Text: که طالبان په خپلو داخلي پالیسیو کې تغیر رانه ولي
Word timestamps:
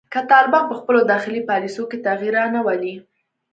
که 0.13 0.19
طالبان 0.31 0.63
په 0.67 0.75
خپلو 0.79 0.99
داخلي 1.11 1.41
پالیسیو 1.49 1.89
کې 1.91 1.97
تغیر 2.07 2.33
رانه 2.37 2.59
ولي 2.67 2.95